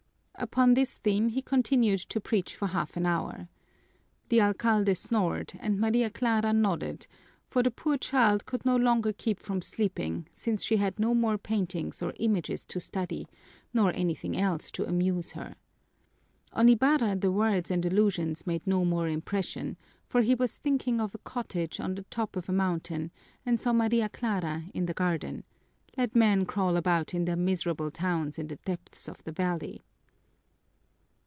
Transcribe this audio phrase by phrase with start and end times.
[0.41, 3.47] Upon this theme he continued to preach for half an hour.
[4.29, 7.05] The alcalde snored, and Maria Clara nodded,
[7.47, 11.37] for the poor child could no longer keep from sleeping, since she had no more
[11.37, 13.27] paintings or images to study,
[13.71, 15.53] nor anything else to amuse her.
[16.53, 19.77] On Ibarra the words and allusions made no more impression,
[20.07, 23.11] for he was thinking of a cottage on the top of a mountain
[23.45, 25.43] and saw Maria Clara in the garden;
[25.97, 29.83] let men crawl about in their miserable towns in the depths of the valley!